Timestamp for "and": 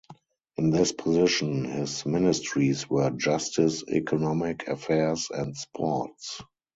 5.29-5.55